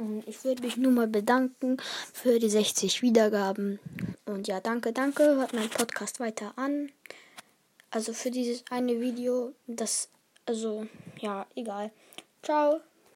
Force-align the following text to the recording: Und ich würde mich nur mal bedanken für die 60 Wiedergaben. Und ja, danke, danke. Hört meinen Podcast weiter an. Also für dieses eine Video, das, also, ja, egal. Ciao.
Und 0.00 0.26
ich 0.26 0.44
würde 0.44 0.62
mich 0.62 0.78
nur 0.78 0.92
mal 0.92 1.06
bedanken 1.06 1.76
für 2.14 2.38
die 2.38 2.48
60 2.48 3.02
Wiedergaben. 3.02 3.78
Und 4.24 4.48
ja, 4.48 4.58
danke, 4.58 4.94
danke. 4.94 5.22
Hört 5.36 5.52
meinen 5.52 5.68
Podcast 5.68 6.20
weiter 6.20 6.54
an. 6.56 6.90
Also 7.90 8.14
für 8.14 8.30
dieses 8.30 8.64
eine 8.70 8.98
Video, 8.98 9.52
das, 9.66 10.08
also, 10.46 10.86
ja, 11.20 11.46
egal. 11.54 11.90
Ciao. 12.42 12.80